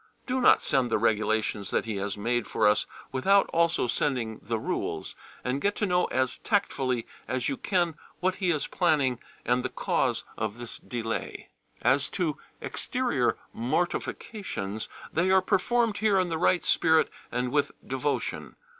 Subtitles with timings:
[0.25, 4.57] Do not send the regulations that he has made for us without also sending the
[4.57, 9.61] rules, and get to know as tactfully as you can what he is planning and
[9.63, 11.49] the cause of this delay.
[11.83, 18.55] As to exterior mortifications, they are performed here in the right spirit and with devotion.